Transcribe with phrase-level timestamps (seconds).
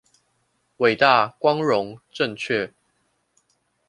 [0.03, 0.05] 偉大、
[1.37, 2.71] 光榮、正確